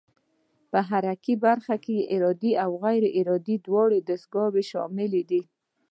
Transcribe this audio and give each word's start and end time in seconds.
په 0.71 0.79
حرکي 0.89 1.35
برخه 1.45 1.75
کې 1.85 2.07
ارادي 2.13 2.51
او 2.63 2.71
غیر 2.83 3.03
ارادي 3.19 3.55
دواړه 3.65 3.97
دستګاوې 4.09 4.63
شاملې 4.71 5.23
دي. 5.29 5.41